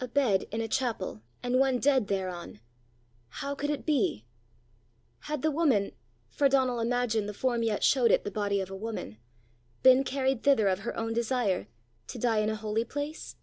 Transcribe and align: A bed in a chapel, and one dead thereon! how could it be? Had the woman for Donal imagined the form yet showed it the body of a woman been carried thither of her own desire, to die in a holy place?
A 0.00 0.08
bed 0.08 0.44
in 0.50 0.62
a 0.62 0.66
chapel, 0.66 1.20
and 1.42 1.58
one 1.58 1.78
dead 1.78 2.06
thereon! 2.08 2.60
how 3.28 3.54
could 3.54 3.68
it 3.68 3.84
be? 3.84 4.24
Had 5.28 5.42
the 5.42 5.50
woman 5.50 5.92
for 6.30 6.48
Donal 6.48 6.80
imagined 6.80 7.28
the 7.28 7.34
form 7.34 7.62
yet 7.62 7.84
showed 7.84 8.10
it 8.10 8.24
the 8.24 8.30
body 8.30 8.62
of 8.62 8.70
a 8.70 8.74
woman 8.74 9.18
been 9.82 10.04
carried 10.04 10.42
thither 10.42 10.68
of 10.68 10.78
her 10.78 10.96
own 10.96 11.12
desire, 11.12 11.68
to 12.06 12.18
die 12.18 12.38
in 12.38 12.48
a 12.48 12.56
holy 12.56 12.86
place? 12.86 13.36